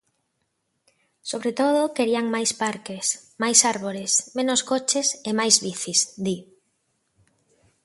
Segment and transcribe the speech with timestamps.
[1.29, 3.05] "Sobre todo querían máis parques,
[3.41, 6.35] máis árbores, menos coches e máis bicis", di.